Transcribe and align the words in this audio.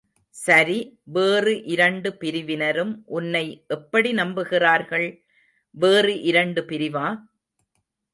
சரி, 0.29 0.99
வேறு 1.03 1.63
இரண்டு 1.63 2.15
பிரிவினரும் 2.17 3.03
உன்னை 3.05 3.63
எப்படி 3.67 4.13
நம்புகிறார்கள்? 4.13 5.23
வேறு 5.71 6.21
இரண்டு 6.21 6.61
பிரிவா? 6.61 7.07